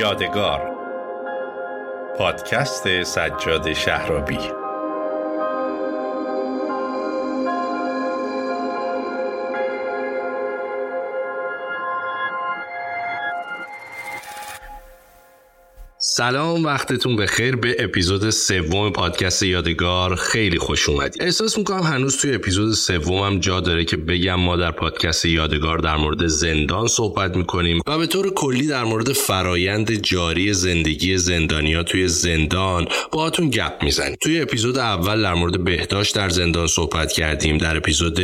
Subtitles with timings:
[0.00, 0.70] یادگار.
[2.18, 4.59] پادکست سجاد شهرابی.
[16.20, 20.14] سلام وقتتون بخیر به اپیزود سوم پادکست یادگار.
[20.14, 21.22] خیلی خوش اومدید.
[21.22, 25.96] احساس می‌کنم هنوز توی اپیزود سومم جا داره که بگم ما در پادکست یادگار در
[25.96, 32.08] مورد زندان صحبت می‌کنیم و به طور کلی در مورد فرایند جاری زندگی زندانیا توی
[32.08, 34.16] زندان باهاتون گپ می‌زنیم.
[34.20, 37.58] توی اپیزود اول در مورد بهداشت در زندان صحبت کردیم.
[37.58, 38.20] در اپیزود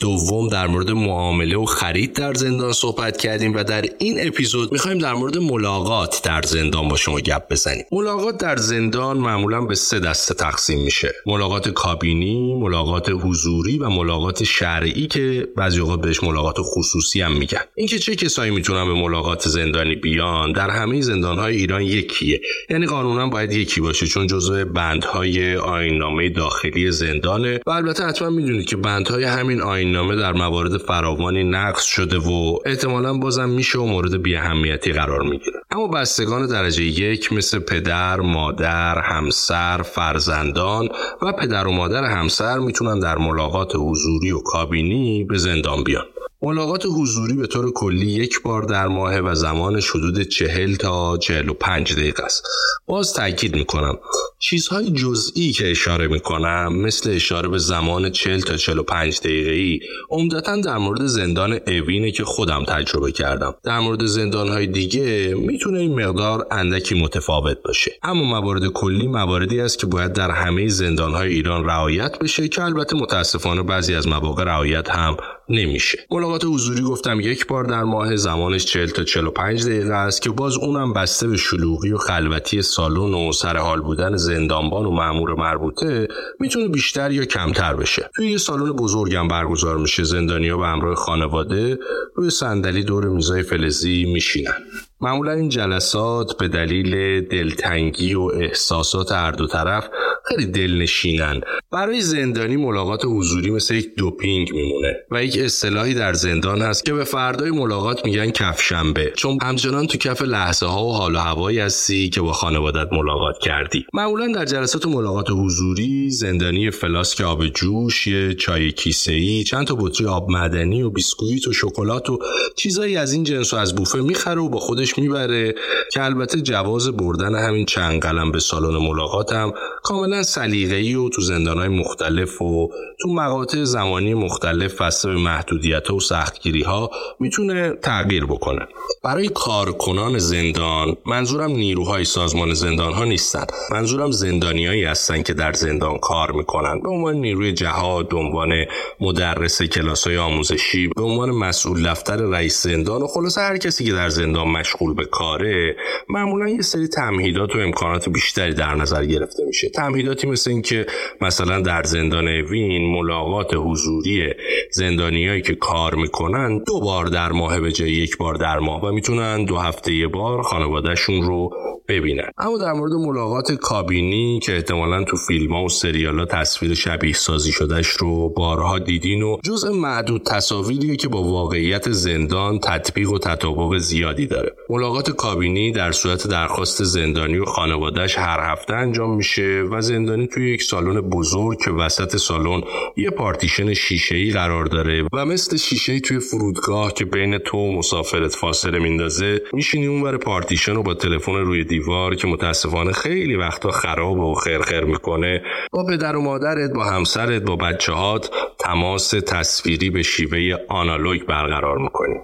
[0.00, 4.98] دوم در مورد معامله و خرید در زندان صحبت کردیم و در این اپیزود می‌خوایم
[4.98, 7.84] در مورد ملاقات در زندان با شما بزنیم.
[7.92, 11.14] ملاقات در زندان معمولا به سه دسته تقسیم میشه.
[11.26, 17.60] ملاقات کابینی ملاقات حضوری و ملاقات شرعی که بعضی اوقات بهش ملاقات خصوصی هم میگن.
[17.74, 22.40] اینکه چه کسایی می‌تونن به ملاقات زندانی بیان در همه زندانهای ایران یکیه.
[22.70, 28.66] یعنی قانونا باید یکی باشه چون جزء بندهای آیننامه داخلی زندانه و البته حتما می‌دونید
[28.66, 34.22] که بندهای همین آیننامه در موارد فراوانی نقض شده و احتمالا بازم میشه و مورد
[34.22, 35.60] بیاهمیتی قرار می‌گیره.
[35.70, 40.88] اما بستگان درجه یک مثل پدر، مادر، همسر، فرزندان
[41.22, 46.04] و پدر و مادر همسر می‌تونن در ملاقات حضوری و کابینی به زندان بیان.
[46.44, 51.48] ملاقات حضوری به طور کلی یک بار در ماه و زمانش حدود چهل تا چهل
[51.48, 52.44] و پنج دقیقه است.
[52.86, 53.98] باز تاکید می‌کنم
[54.38, 60.60] چیزهای جزئی که اشاره می‌کنم مثل اشاره به زمان 40 تا 45 دقیقه ای عمدتا
[60.60, 66.46] در مورد زندان اوینه که خودم تجربه کردم در مورد زندانهای دیگه می‌تونه این مقدار
[66.50, 72.18] اندکی متفاوت باشه اما موارد کلی مواردی است که باید در همه زندانهای ایران رعایت
[72.18, 75.16] بشه که البته متاسفانه بعضی از مواقع رعایت هم
[75.48, 75.98] نمیشه.
[76.10, 80.56] ملاقات حضوری گفتم یک بار در ماه زمانش 40 تا 45 دقیقه است که باز
[80.56, 86.08] اونم بسته به شلوغی و خلوتی سالن و سرحال بودن زندانبان و مأمور مربوطه
[86.40, 88.10] می‌تونه بیشتر یا کمتر بشه.
[88.16, 90.04] توی یه سالن بزرگم برگزار میشه.
[90.04, 91.78] زندانیا به همراه خانواده
[92.14, 94.54] روی صندلی دور میزای فلزی میشینن.
[95.00, 99.88] معمولا این جلسات به دلیل دلتنگی و احساسات هر دو طرف
[100.28, 101.40] خیلی دلنشینن.
[101.72, 106.92] برای زندانی ملاقات حضوری مثل یک دوپینگ میمونه و یک اصطلاحی در زندان هست که
[106.92, 109.12] به فردای ملاقات میگن کفشنبه.
[109.16, 113.38] چون همچنان تو کف لحظه ها و حال و هوایی هستی که با خانوادت ملاقات
[113.38, 113.86] کردی.
[113.94, 119.74] معمولا در جلسات ملاقات حضوری زندانی فلاسک آب جوش یه چای کیسه ای چند تا
[119.74, 122.18] بطری آب مدنی و بیسکویت و شکلات و
[122.56, 125.54] چیزایی از این جنس و از بوفه می‌خره و با خودش می‌بره.
[125.92, 129.52] که البته جواز بردن همین چند قلم به سالن ملاقات هم
[129.82, 132.70] کاملا سلیقه‌ای و تو زندانهای مختلف و
[133.00, 136.90] تو مقاطع زمانی مختلف بسته به محدودیت و سختگیری ها
[137.20, 138.66] می‌تونه تغییر بکنه.
[139.04, 143.46] برای کارکنان زندان منظورم نیروهای سازمان زندان ها نیستن.
[143.70, 146.80] منظورم زندانیایی هستن که در زندان کار می‌کنن.
[146.80, 148.52] به عنوان نیروی جهاد به عنوان
[149.00, 153.92] مدرس کلاس های آموزشی به عنوان مسئول دفتر رئیس زندان و خلاصه هر کسی که
[153.92, 155.76] در زندان مشغول به کاره
[156.08, 159.68] معمولا یه سری تمهیدات و امکانات بیشتری در نظر گرفته میشه.
[160.02, 160.86] تمهیداتی مثل اینکه
[161.20, 164.34] مثلا در زندان وین ملاقات حضوری
[164.70, 168.92] زندانیایی که کار می‌کنن دو بار در ماه به جای یک بار در ماه و
[168.92, 171.50] می‌تونن دو هفته یه بار خانوادهشون رو
[171.88, 172.30] ببینن.
[172.38, 177.12] اما در مورد ملاقات کابینی که احتمالا تو فیلم ها و سریال ها تصویر شبیه
[177.12, 183.18] سازی شدهش رو بارها دیدین و جزء معدود تصاویریه که با واقعیت زندان تطبیق و
[183.18, 184.52] تطابق زیادی داره.
[184.70, 190.54] ملاقات کابینی در صورت درخواست زندانی و خانوادهش هر هفته انجام میشه و زندانی توی
[190.54, 192.62] یک سالن بزرگ که وسط سالن
[192.96, 197.58] یه پارتیشن شیشه ای قرار داره و مثل شیشه ای توی فرودگاه که بین تو
[197.58, 203.36] و مسافرت فاصله میندازه میشینی اونور پارتیشن رو با تلفن روی دیوار که متاسفانه خیلی
[203.36, 205.42] وقتا خراب و خرخر می‌کنه.
[205.72, 211.78] با پدر و مادرت با همسرت با بچه هات تماس تصویری به شیوه آنالوگ برقرار
[211.78, 212.14] می‌کنی.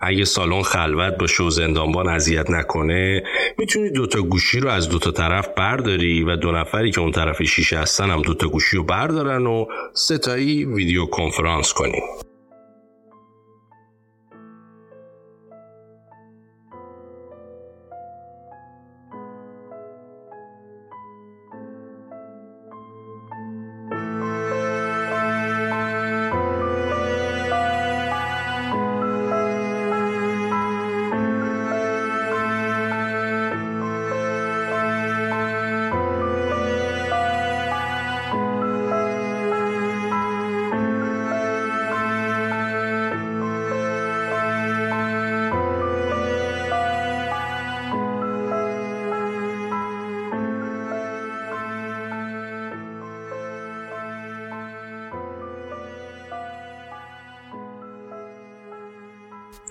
[0.00, 3.22] اگه سالن خلوت باشه و زندانبان اذیت نکنه
[3.58, 7.78] می‌تونی دوتا گوشی رو از دوتا طرف برداری و دو نفری که اون طرف شیشه
[7.78, 12.00] هستن هم دوتا گوشی رو بردارن و ستایی ویدیو کنفرانس کنی.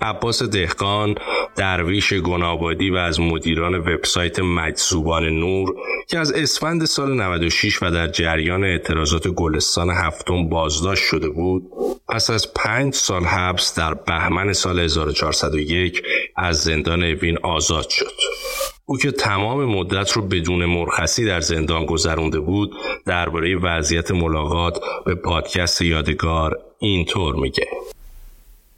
[0.06, 1.14] عباس دهقان
[1.56, 5.74] درویش گنابادی و از مدیران وبسایت مجذوبان نور
[6.08, 11.62] که از اسفند سال 96 و در جریان اعتراضات گلستان هفتم بازداشت شده بود
[12.08, 16.02] پس از پنج سال حبس در بهمن سال 1401
[16.36, 18.12] از زندان اوین آزاد شد.
[18.86, 22.70] او که تمام مدت رو بدون مرخصی در زندان گذرونده بود
[23.06, 27.66] درباره وضعیت ملاقات به پادکست یادگار اینطور میگه.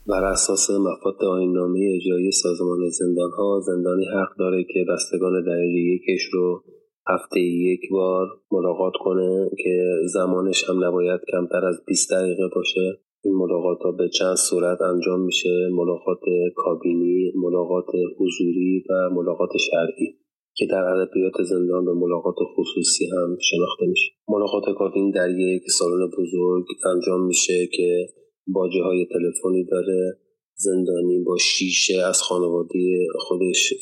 [0.09, 1.25] بر اساس مفاد
[1.55, 6.63] نامه اجرایی سازمان زندان ها زندانی حق داره که بستگان درجه یکش رو
[7.07, 12.99] هفته یک بار ملاقات کنه که زمانش هم نباید کمتر از 20 دقیقه باشه.
[13.25, 16.21] این ملاقات ها به چند صورت انجام میشه ملاقات
[16.57, 20.15] کابینی ملاقات حضوری و ملاقات شرعی
[20.55, 24.11] که در ادبیات زندان به ملاقات خصوصی هم شناخته میشه.
[24.29, 26.65] ملاقات کابین در یک سالن بزرگ
[26.95, 28.07] انجام میشه که
[28.53, 30.19] باجه های تلفنی داره
[30.55, 33.75] زندانی با شیشه از خانواده خودش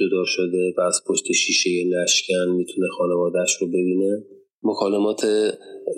[0.00, 4.24] جدا شده و از پشت شیشه نشکن می‌تونه خانوادهش رو ببینه.
[4.62, 5.26] مکالمات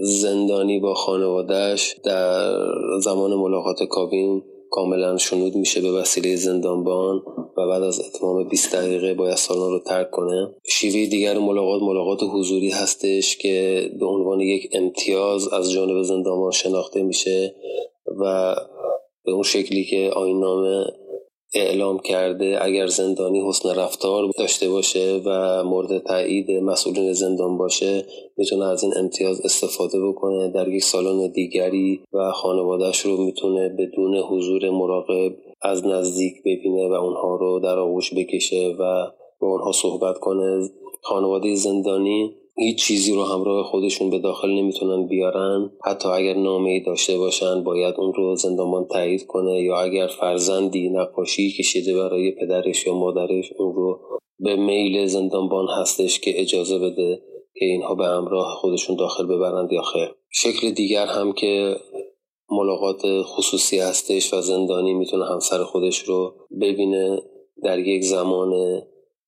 [0.02, 2.54] زندانی با خانوادهش در
[3.00, 7.22] زمان ملاقات کابین کاملا شنود میشه به وسیله زندانبان
[7.56, 10.54] و بعد از اتمام 20 دقیقه باید سالن رو ترک کنه.
[10.66, 17.02] شیوه دیگر ملاقات ملاقات حضوری هستش که به عنوان یک امتیاز از جانب زندانبان شناخته
[17.02, 17.54] میشه.
[18.20, 18.54] و
[19.24, 20.84] به اون شکلی که آینامه
[21.54, 28.04] اعلام کرده اگر زندانی حسن رفتار داشته باشه و مورد تایید مسئولین زندان باشه
[28.36, 34.16] می‌تونه از این امتیاز استفاده بکنه در یک سالن دیگری و خانوادهش رو می‌تونه بدون
[34.16, 35.32] حضور مراقب
[35.62, 39.06] از نزدیک ببینه و اونها رو در آغوش بکشه و
[39.40, 40.68] با اونها صحبت کنه.
[41.02, 45.70] خانواده زندانی هیچ چیزی رو همراه خودشون به داخل نمی‌تونن بیارن.
[45.84, 50.90] حتی اگر نامه ای داشته باشن باید اون رو زندانبان تایید کنه یا اگر فرزندی
[50.90, 54.00] نقاشی کشیده برای پدرش یا مادرش اون رو
[54.38, 57.22] به میل زندانبان هستش که اجازه بده
[57.54, 60.14] که اینها به همراه خودشون داخل ببرند یا خیر.
[60.30, 61.76] شکل دیگر هم که
[62.50, 67.22] ملاقات خصوصی هستش و زندانی می‌تونه همسر خودش رو ببینه
[67.62, 68.82] در یک زمان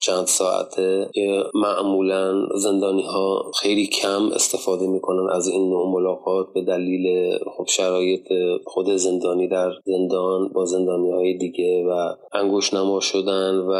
[0.06, 1.10] چند ساعته
[1.54, 8.28] معمولا زندانی ها خیلی کم استفاده می‌کنن از این نوع ملاقات به دلیل خب شرایط
[8.66, 13.72] خود زندانی در زندان با زندانی های دیگه و انگوش نما شدن و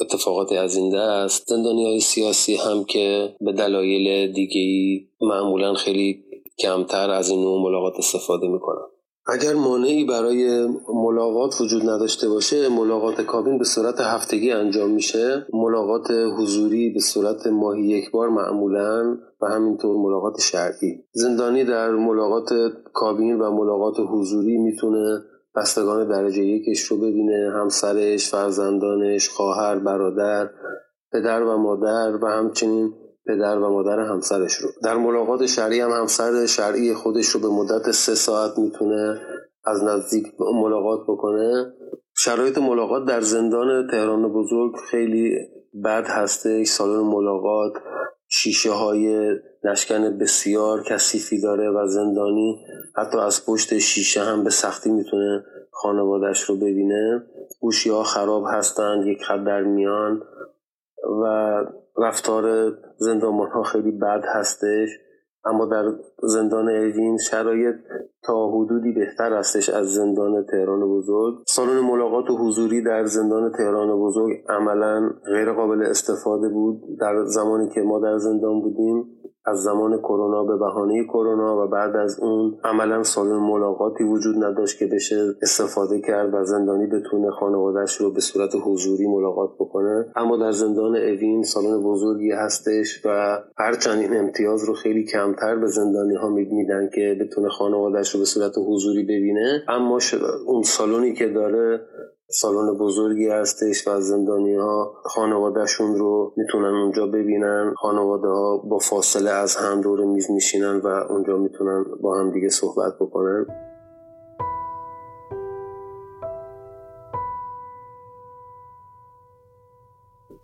[0.00, 1.48] اتفاقات از این دست.
[1.48, 6.24] زندانی های سیاسی هم که به دلایل دیگه معمولا خیلی
[6.58, 8.91] کمتر از این نوع ملاقات استفاده می‌کنن.
[9.26, 15.46] اگر مانعی برای ملاقات وجود نداشته باشه ملاقات کابین به صورت هفتگی انجام میشه.
[15.52, 21.04] ملاقات حضوری به صورت ماهی یک بار معمولا و همینطور ملاقات شرعی.
[21.12, 22.48] زندانی در ملاقات
[22.92, 25.22] کابین و ملاقات حضوری می‌تونه
[25.56, 27.52] بستگان درجه یکش رو ببینه.
[27.54, 30.50] همسرش، فرزندانش، خواهر، برادر،
[31.12, 32.94] پدر و مادر و همچنین
[33.26, 34.68] پدر و مادر همسرش رو.
[34.84, 39.20] در ملاقات شرعی هم همسر شرعی خودش رو به مدت سه ساعت می‌تونه
[39.64, 40.26] از نزدیک
[40.62, 41.72] ملاقات بکنه.
[42.16, 45.38] شرایط ملاقات در زندان تهران بزرگ خیلی
[45.84, 46.64] بد هسته.
[46.64, 47.72] سالن ملاقات
[48.28, 49.30] شیشه های
[49.64, 52.64] نشکن بسیار کثیفی داره و زندانی
[52.96, 57.22] حتی از پشت شیشه هم به سختی می‌تونه خانوادش رو ببینه.
[57.60, 60.22] گوشی ها خراب هستند یک خط در میان.
[61.22, 61.24] و
[61.98, 64.88] رفتار زندانبان ها خیلی بد هستش.
[65.44, 65.84] اما در
[66.22, 67.74] زندان اوین شرایط
[68.22, 71.34] تا حدودی بهتر هستش از زندان تهران بزرگ.
[71.46, 77.68] سالن ملاقات و حضوری در زندان تهران بزرگ عملا غیر قابل استفاده بود در زمانی
[77.68, 79.04] که ما در زندان بودیم.
[79.44, 84.78] از زمان کرونا به بهانه کرونا و بعد از اون عملا سالن ملاقاتی وجود نداشت
[84.78, 90.06] که بشه استفاده کرد و زندانی بتونه خانوادهش رو به صورت حضوری ملاقات بکنه.
[90.16, 95.66] اما در زندان اوین سالن بزرگی هستش و هرچند این امتیاز رو خیلی کمتر به
[95.66, 99.62] زندانی ها میدن که بتونه خانوادهش رو به صورت حضوری ببینه.
[99.68, 99.98] اما
[100.46, 101.80] اون سالنی که داره
[102.34, 107.74] سالن بزرگی هستش و زندانی ها خانوادهشون رو می‌تونن اونجا ببینن.
[107.76, 112.48] خانواده ها با فاصله از هم دور میز میشینن و اونجا می‌تونن با هم دیگه
[112.48, 113.46] صحبت بکنن.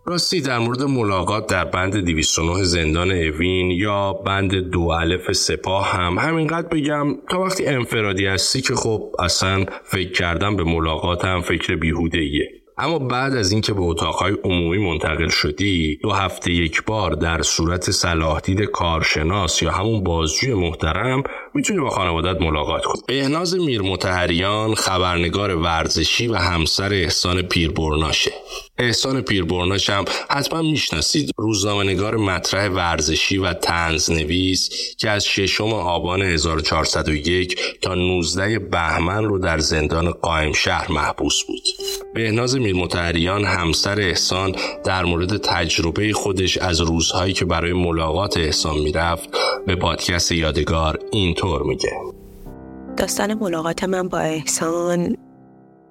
[0.08, 6.18] راستی در مورد ملاقات در بند 209 زندان اوین یا بند دو الف سپاه هم
[6.18, 11.76] همینقدر بگم تا وقتی انفرادی هستی که خب اصلا فکر کردم به ملاقات هم فکر
[11.76, 12.48] بیهوده ایه.
[12.78, 17.90] اما بعد از اینکه به اتاقهای عمومی منتقل شدی دو هفته یک بار در صورت
[17.90, 18.40] صلاح
[18.72, 21.22] کارشناس یا همون بازجوی محترم
[21.54, 28.32] می‌تونی با خانوادت ملاقات کن بهناز میر متحریان خبرنگار ورزشی و همسر احسان پیربرناشه
[28.80, 36.23] احسان پیربرناش هم حتما می‌شناسید روزنامه نگار مطرح ورزشی و تنزنویس که از ششم آبان
[36.23, 41.62] 1401 تا 19 بهمن رو در زندان قائم شهر محبوس بود.
[42.14, 44.54] بهناز میر متحریان همسر احسان
[44.85, 49.28] در مورد تجربه خودش از روزهایی که برای ملاقات احسان می‌رفت
[49.66, 51.92] به پادکست یادگار اینطور میگه.
[52.97, 55.16] داستان ملاقات من با احسان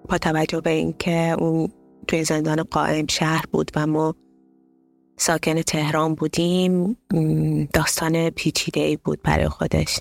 [0.10, 1.70] با توجه به اینکه اون
[2.08, 4.16] توی زندان قائم شهر بود و ما
[5.18, 6.98] ساکن تهران بودیم.
[7.74, 10.00] داستان پیچیده ای بود برای خودش.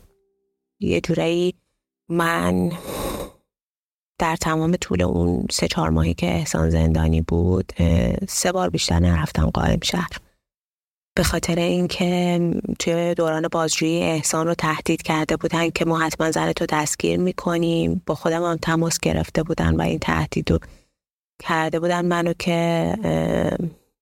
[0.80, 1.54] یه جورایی
[2.10, 2.72] من
[4.18, 7.72] در تمام طول اون سه چهار ماهی که احسان زندانی بود
[8.28, 10.10] سه بار بیشتر نرفتم قائم شهر.
[11.16, 12.40] به خاطر اینکه
[12.78, 18.02] توی دوران بازجویی احسان رو تهدید کرده بودن که ما حتما زن تو دستگیر می‌کنیم.
[18.06, 20.58] با خودم هم تماس گرفته بودن و این تهدید رو
[21.38, 22.92] کرده بودن منو که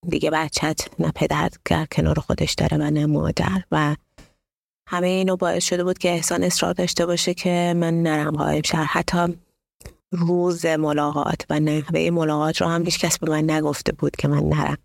[0.09, 1.51] دیگه بچت نه پدر
[1.93, 3.97] کنار خودش داره و نه مادر و
[4.89, 8.85] همه اینو باعث شده بود که احسان اصرار داشته باشه که من نرم قائم شهر
[8.85, 9.37] حتی
[10.13, 14.43] روز ملاقات و نحوه ملاقات رو هم هیچ کس به من نگفته بود که من
[14.43, 14.79] نرم.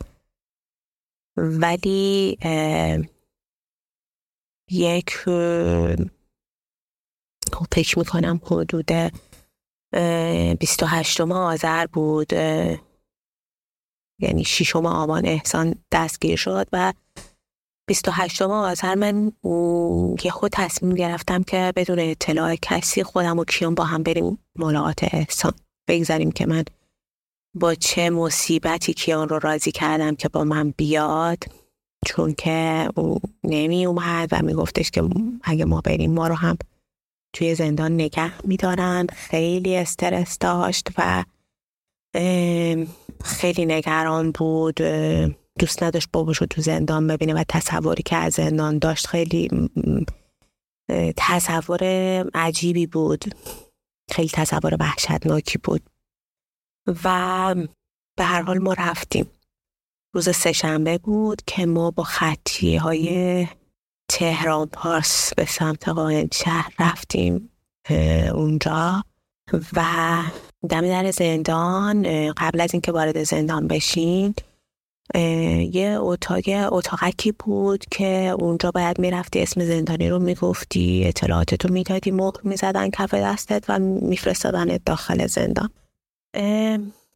[1.37, 2.37] ولی
[4.71, 5.09] یک
[7.71, 8.91] فکر می‌کنم حدود
[9.91, 12.33] 28 آذر بود
[14.21, 16.93] یعنی ششم آبان احسان دستگیر شد و
[17.87, 19.31] 28 آذر من
[20.23, 25.03] یه خود تصمیم گرفتم که بدون اطلاع کسی خودم و کیان با هم بریم ملاقات
[25.13, 25.53] احسان.
[25.87, 26.63] بگذاریم که من
[27.55, 31.43] با چه مصیبتی کیان رو راضی کردم که با من بیاد
[32.05, 35.03] چون که او نمی اومد و میگفتش که
[35.43, 36.57] اگه ما بریم ما رو هم
[37.33, 41.23] توی زندان نگه میدارن خیلی استرس داشت و
[43.23, 44.75] خیلی نگران بود.
[45.59, 49.69] دوست نداشت باباشو تو زندان ببینه و تصوری که از زندان داشت خیلی
[51.17, 51.83] تصور
[52.33, 53.25] عجیبی بود.
[54.11, 55.81] خیلی تصور وحشتناکی بود.
[57.03, 57.55] و
[58.17, 59.29] به هر حال ما رفتیم.
[60.13, 63.47] روز سهشنبه بود که ما با خطیه های
[64.09, 67.49] تهران پارس به سمت قائم شهر رفتیم
[68.33, 69.03] اونجا.
[69.73, 69.83] و
[70.69, 74.33] دم در زندان قبل از اینکه وارد زندان بشین
[75.73, 82.33] یه اتاق اتاقکی بود که اونجا باید می‌رفتی اسم زندانی رو می‌گفتی اطلاعاتتو می‌دادی مهر
[82.43, 85.69] می‌زدن کف دستت و میفرستادن داخل زندان.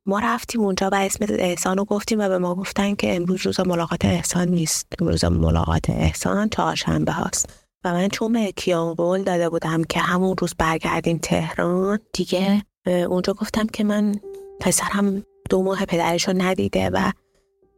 [0.05, 3.60] ما رفتیم اونجا و اسم احسان رو گفتیم و به ما گفتن که امروز روز
[3.60, 4.88] ملاقات احسان نیست.
[5.00, 7.50] روز ملاقات احسان چهارشنبه هاست.
[7.83, 13.33] و من چون به کیان قول داده بودم که همون روز برگردیم تهران دیگه اونجا
[13.33, 14.15] گفتم که من
[14.60, 17.12] پسرم دو ماه پدرش رو ندیده و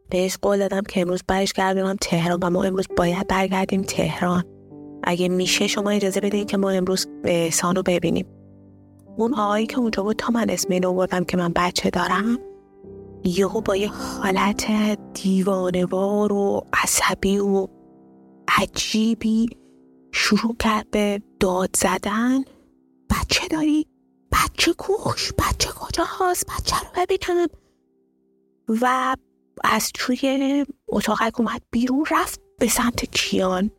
[0.10, 4.44] بهش قول دادم که امروز برش گردونم تهران و ما امروز باید برگردیم تهران.
[5.04, 8.26] اگه میشه شما اجازه بدین که ما امروز احسان رو ببینیم.
[9.18, 12.40] اون آقایی که اونجا بود تا من اسم اینو بردم که من بچه دارم
[13.24, 14.72] یهو با یه حالت
[15.14, 17.68] دیوانوار و عصبی و
[18.48, 19.46] عجیبی
[20.12, 22.44] شروع کرد به داد زدن
[23.10, 23.88] بچه داری؟
[24.32, 27.48] بچه کوش بچه کجا هست؟ بچه رو ببینم
[28.82, 29.16] و
[29.64, 33.72] از توی اتاقک اومد بیرون رفت به سمت کیان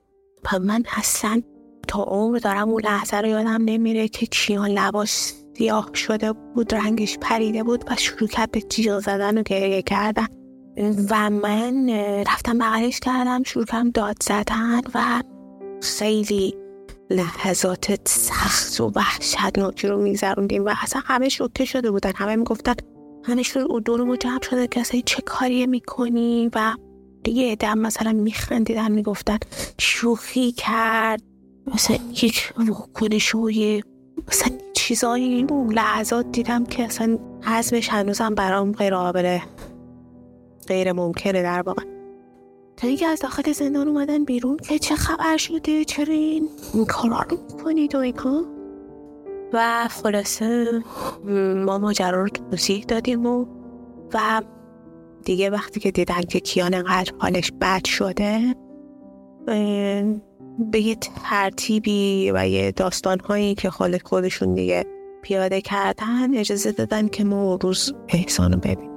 [0.44, 1.42] و من اصلا
[1.88, 7.18] تا عمر دارم اون لحظه رو یادم نمیره که کیان لباش سیاه شده بود رنگش
[7.18, 10.26] پریده بود و شروع کرد به جیغ زدن و گریه کردن.
[11.10, 11.90] و من
[12.26, 15.22] رفتم بغلش کردم شروع کردم داد زدن و
[15.82, 16.54] خیلی
[17.10, 22.12] لحظات سخت و وحشتناکی رو میگذروندیم و اصلا همه شوکه شده بودن.
[22.16, 22.74] همه می‌گفتن
[23.24, 26.72] همه شروع دور جمع شده که اصلا چه کاری می‌کنی؟ و
[27.24, 29.38] دیگه دم مثلا میخندیدن می‌گفتن
[29.78, 31.22] شوخی کرد.
[31.74, 33.50] مثلا یک واکنش و
[34.28, 39.38] مثلا چیزایی لحظات دیدم که اصلا حزمش هنوزم برام غیر قابل
[40.68, 41.82] غیر ممکنه در واقع.
[42.76, 46.48] تا اینکه از داخل زندان اومدن بیرون که چه خبر شده چرا این
[46.88, 48.44] کارا رو می‌کنید و اینا
[49.52, 50.82] و خلاصه
[51.66, 53.46] ما ماجرا رو توضیح دادیم و
[54.14, 54.42] و
[55.24, 58.54] دیگه وقتی که دیدن که کیان انقدر حالش بد شده
[60.58, 60.96] به یه
[61.30, 64.84] ترتیبی و یه داستان هایی که خالق خودشون دیگه
[65.22, 68.90] پیاده کردن اجازه دادن که ما روز احسان رو ببینیم.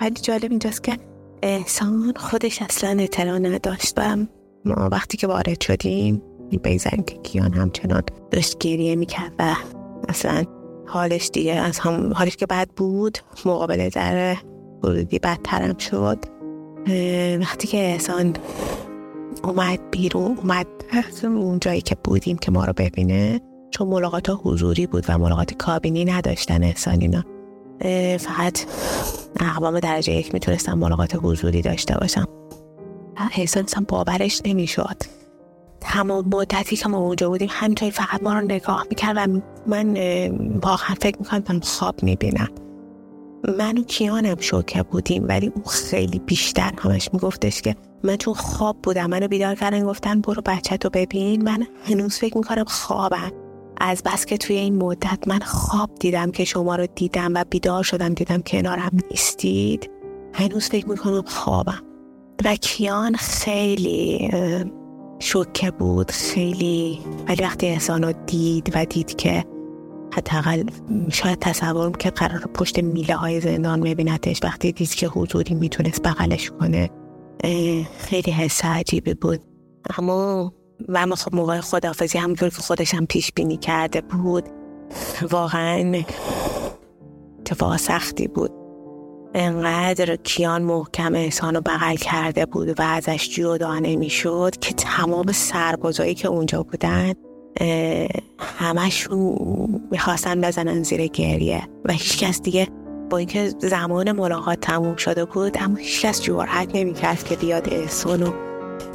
[0.00, 0.96] ولی جالب اینجاست که
[1.42, 4.16] احسان خودش اصلا اطلاع نداشت و
[4.64, 6.22] ما وقتی که وارد شدیم
[6.64, 9.54] بگذاریم که کیان همچنان داشت گریه می‌کرد و
[10.08, 10.44] اصلا
[10.86, 14.36] حالش دیگه از هم حالش که بد بود مقابل در
[14.82, 16.18] ورودی بدترم شد.
[17.40, 18.36] وقتی که احسان
[19.42, 20.66] اومد بیرون اومد
[21.22, 23.40] اون جایی که بودیم که ما رو ببینه.
[23.70, 27.24] چون ملاقات حضوری بود و ملاقات کابینی نداشتن احسان اینا.
[28.18, 28.66] فقط
[29.40, 32.28] اقوام درجه یک می‌تونستم ملاقات حضوری داشته باشم
[33.36, 34.96] احسان باورش نمی‌شد.
[35.80, 39.96] تمام مدتی که ما اونجا بودیم همینطوری فقط ما رو نگاه می‌کرد و من
[40.62, 42.48] واقعا فکر می‌کنم خواب می‌بینم.
[43.58, 48.76] من و کیانم شوکه بودیم ولی او خیلی بیشتر همش میگفتش که من چون خواب
[48.82, 51.42] بودم منو بیدار کردن گفتن برو بچه تو ببین.
[51.42, 53.32] من هنوز فکر می‌کنم خوابم.
[53.80, 57.82] از بس که توی این مدت من خواب دیدم که شما رو دیدم و بیدار
[57.82, 59.90] شدم دیدم کنارم نیستید.
[60.32, 61.82] هنوز فکر می‌کنم خوابم.
[62.44, 64.30] و کیان خیلی
[65.18, 67.00] شوکه بود خیلی.
[67.28, 69.44] ولی وقتی احسان رو دید و دید که
[70.12, 70.62] حداقل
[71.10, 76.50] شاید تصور که قرار پشت میله های زندان میبینتش وقتی دید که حضوری می‌تونست بغلش
[76.50, 76.90] کنه.
[77.98, 79.40] خیلی حس عجیبی بود.
[79.98, 80.52] اما
[80.88, 84.44] و خب موقع خدافزی همونطور که خودش هم پیش بینی کرده بود
[85.30, 86.02] واقعا
[87.40, 88.50] اتفاق سختی بود.
[89.34, 96.14] انقدر کیان محکم احسان رو بغل کرده بود و ازش جدا نمی‌شد که تمام سربازایی
[96.14, 97.12] که اونجا بودن
[98.38, 101.68] همشون می‌خواستن بزنن زیر گریه.
[101.84, 102.68] و هیچکس دیگه
[103.10, 108.32] با اینکه زمان ملاقات تموم شده بود اما هیچکس جرأت نمی‌کرد که بیاد احسان و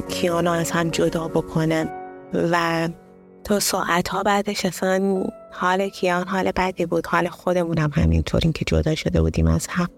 [0.08, 1.88] کیانو از هم جدا بکنن
[2.34, 2.88] و
[3.44, 8.94] تا ساعت ها بعدش اصلا حال کیان حال بدی بود حال خودمونم همینطور که جدا
[8.94, 9.88] شده بودیم از هم.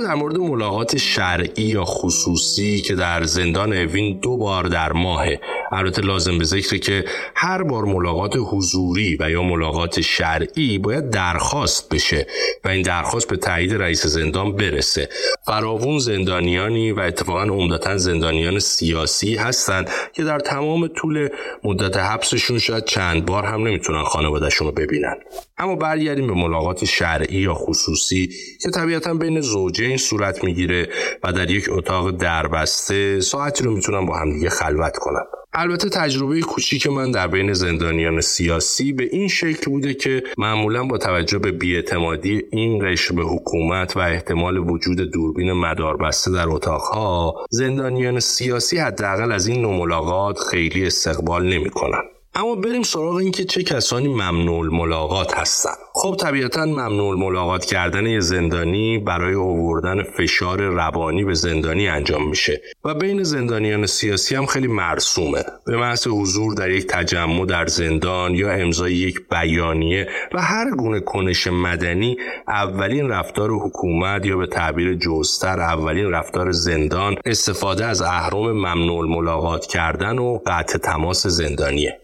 [0.00, 5.26] در مورد ملاقات شرعی یا خصوصی که در زندان اوین دو بار در ماه
[5.72, 7.04] البته لازم به ذکره که
[7.34, 12.26] هر بار ملاقات حضوری و یا ملاقات شرعی باید درخواست بشه
[12.64, 15.08] و این درخواست به تایید رئیس زندان برسه.
[15.46, 21.28] فراوون زندانیانی و اتفاقا عمدتا زندانیان سیاسی هستند که در تمام طول
[21.64, 25.14] مدت حبسشون شاید چند بار هم نمی‌تونن خانوادهشون رو ببینن.
[25.58, 28.30] اما برگردیم به ملاقات شرعی یا خصوصی
[28.62, 30.88] که طبیعتا بین زوجین صورت می‌گیره
[31.24, 35.24] و در یک اتاق دربسته ساعتی رو می‌تونن با همدیگه خلوت کنن.
[35.52, 40.98] البته تجربه کوچیک من در بین زندانیان سیاسی به این شکل بوده که معمولا با
[40.98, 48.20] توجه به بیاعتمادی این قشر به حکومت و احتمال وجود دوربین مداربسته در اتاقها زندانیان
[48.20, 52.17] سیاسی حداقل از این نوع خیلی استقبال نمی‌کنند.
[52.34, 58.20] اما بریم سراغ اینکه چه کسانی ممنوع ملاقات هستند خب طبیعتا ممنوع ملاقات کردن یه
[58.20, 64.66] زندانی برای آوردن فشار روانی به زندانی انجام میشه و بین زندانیان سیاسی هم خیلی
[64.66, 65.44] مرسومه.
[65.66, 71.00] به محض حضور در یک تجمع در زندان یا امضای یک بیانیه و هر گونه
[71.00, 72.16] کنش مدنی
[72.48, 79.66] اولین رفتار حکومت یا به تعبیر جزتر اولین رفتار زندان استفاده از اهرام ممنوع ملاقات
[79.66, 82.00] کردن و قطع تماس زندانیه.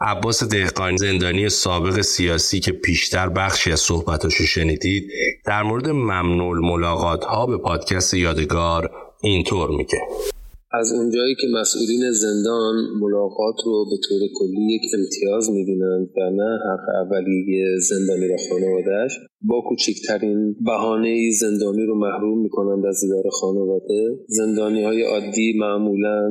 [0.00, 5.10] عباس دهقانی زندانی سابق سیاسی که پیشتر بخشی از صحبتاشو شنیدید
[5.44, 8.90] در مورد ممنوع ملاقات ها به پادکست یادگار
[9.22, 9.98] اینطور میگه.
[10.80, 16.58] از اونجایی که مسئولین زندان ملاقات رو به طور کلی یک امتیاز می‌بینند و نه
[16.68, 19.12] حق اولیه زندانی و خانوادهش
[19.42, 24.18] با کوچکترین بهانه زندانی رو محروم می‌کنند از دیدار خانواده.
[24.28, 26.30] زندانی های عادی معمولا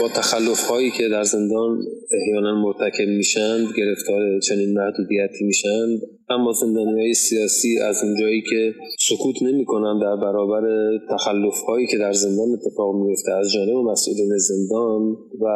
[0.00, 1.78] با تخلف هایی که در زندان
[2.12, 9.42] احیانا مرتکب میشند گرفتار چنین محدودیتی میشند اما زندانی های سیاسی از اونجایی که سکوت
[9.42, 9.64] نمی
[10.00, 10.62] در برابر
[11.10, 15.46] تخلف هایی که در زندان اتفاق میفته از جانب مسئولین زندان و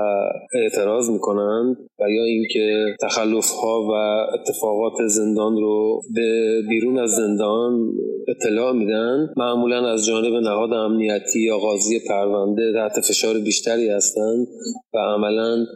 [0.55, 3.93] اعتراض می‌کنند و یا اینکه تخلف ها و
[4.35, 7.93] اتفاقات زندان رو به بیرون از زندان
[8.29, 14.47] اطلاع میدن معمولا از جانب نهاد امنیتی یا قاضی پرونده تحت فشار بیشتری هستند
[14.95, 15.67] و عملا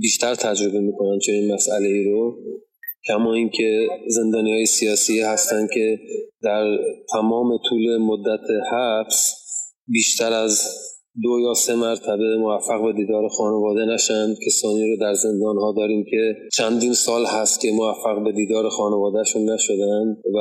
[0.00, 2.38] بیشتر تجربه می‌کنن چنین مسئله ای رو.
[3.06, 5.98] کما اینکه زندانی های سیاسی هستند که
[6.42, 6.78] در
[7.12, 9.34] تمام طول مدت حبس
[9.88, 10.84] بیشتر از
[11.22, 16.04] دو یا سه مرتبه موفق به دیدار خانواده نشند کسانی رو در زندان ها داریم
[16.10, 20.38] که چندین سال هست که موفق به دیدار خانوادهشون نشدن و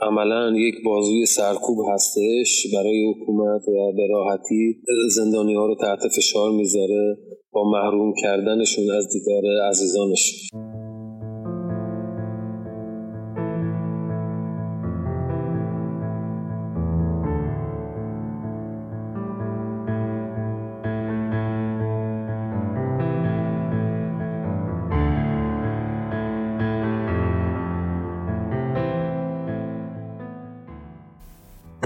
[0.00, 4.76] عملا یک بازوی سرکوب هستش برای حکومت و به راحتی
[5.10, 7.16] زندانی ها رو تحت فشار می‌ذاره
[7.52, 10.81] با محروم کردنشون از دیدار عزیزانشون.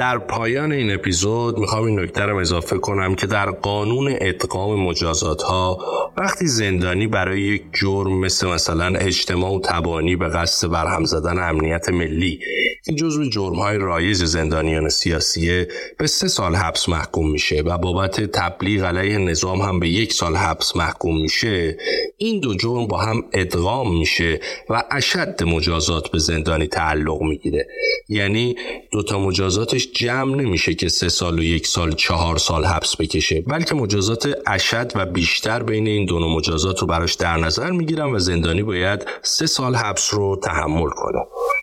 [0.06, 5.42] در پایان این اپیزود می‌خوام این نکته رو اضافه کنم که در قانون ادغام مجازات
[5.42, 5.78] ها
[6.16, 11.88] وقتی زندانی برای یک جرم مثل مثلا اجتماع و تبانی به قصد برهم زدن امنیت
[11.88, 12.40] ملی
[12.84, 18.20] که جزو جرم های رایج زندانیان سیاسیه به سه سال حبس محکوم میشه و بابت
[18.20, 21.76] تبلیغ علیه نظام هم به یک سال حبس محکوم میشه
[22.16, 24.40] این دو جرم با هم ادغام میشه
[24.70, 27.66] و اشد مجازات به زندانی تعلق می‌گیره.
[28.08, 28.56] یعنی
[28.92, 33.40] دوتا مجازاتش جمع نمیشه که سه سال و یک سال چهار سال حبس بکشه.
[33.40, 38.18] بلکه مجازات اشد و بیشتر بین این دو مجازات رو براش در نظر می‌گیرن و
[38.18, 41.18] زندانی باید سه سال حبس رو تحمل کنه.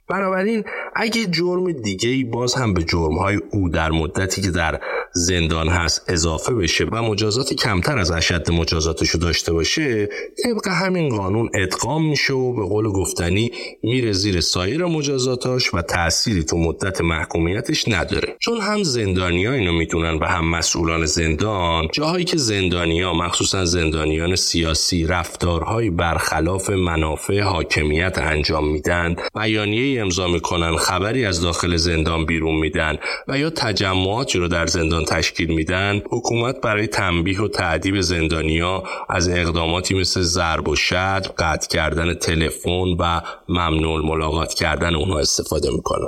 [0.09, 0.63] بنابراین
[0.95, 4.79] اگه جرم دیگه ای باز هم به جرم های او در مدتی که در
[5.13, 10.09] زندان هست اضافه بشه و مجازات کمتر از اشد مجازاتشو داشته باشه
[10.43, 13.51] طبق همین قانون ادغام میشه و به قول گفتنی
[13.83, 18.35] میره زیر سایر مجازاتاش و تأثیری تو مدت محکومیتش نداره.
[18.39, 25.05] چون هم زندانیا اینو می‌دونن و هم مسئولان زندان جاهایی که زندانیا مخصوصا زندانیان سیاسی
[25.05, 32.97] رفتارهای برخلاف منافع حاکمیت انجام میدن بیانیه امضا می‌کنن خبری از داخل زندان بیرون میدن
[33.27, 39.29] و یا تجمعاتی رو در زندان تشکیل میدن حکومت برای تنبیه و تعدیب زندانیا از
[39.29, 46.05] اقداماتی مثل ضرب و شتم قطع کردن تلفن و ممنوع ملاقات کردن اونها استفاده می‌کنه.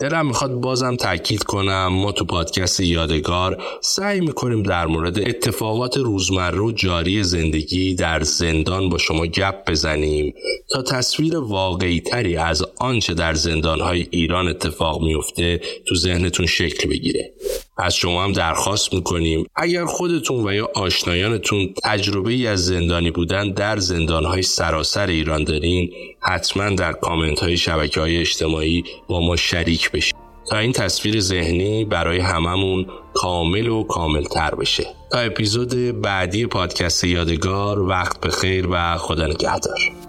[0.00, 1.86] دلم می‌خواد بازم تاکید کنم.
[1.86, 8.88] ما تو پادکست یادگار سعی می‌کنیم در مورد اتفاقات روزمره و جاری زندگی در زندان
[8.88, 10.34] با شما گپ بزنیم
[10.70, 17.32] تا تصویر واقعی تری از آنچه در زندانهای ایران اتفاق میفته تو ذهنتون شکل بگیره.
[17.78, 19.46] از شما هم درخواست می‌کنیم.
[19.56, 25.90] اگر خودتون و یا آشنایانتون تجربه ای از زندانی بودن در زندانهای سراسر ایران دارین
[26.20, 30.14] حتما در کامنت های شبکه های اجتماعی با ما شریک بشید
[30.50, 34.86] تا این تصویر ذهنی برای هممون کامل و کامل تر بشه.
[35.12, 40.07] تا اپیزود بعدی پادکست یادگار وقت بخیر و خدا نگهدار.